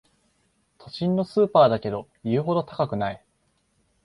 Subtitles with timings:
[0.79, 3.23] 都心のスーパーだけど言うほど高くない